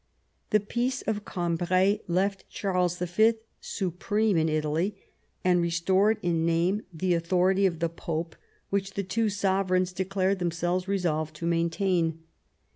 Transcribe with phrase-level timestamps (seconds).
[0.49, 3.33] The peace of Cambrai left Charles V.
[3.59, 4.95] supreme in Italy,
[5.43, 8.35] and restored in name the authority of the Pope,
[8.71, 12.23] which the two sovereigns declared themselves resolved to maintain.